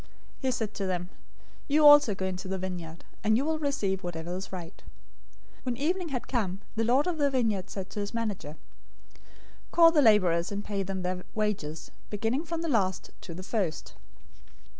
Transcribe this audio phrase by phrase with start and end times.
[0.39, 1.09] "He said to them,
[1.67, 4.81] 'You also go into the vineyard, and you will receive whatever is right.'
[5.59, 8.57] 020:008 When evening had come, the lord of the vineyard said to his manager,
[9.71, 13.93] 'Call the laborers and pay them their wages, beginning from the last to the first.'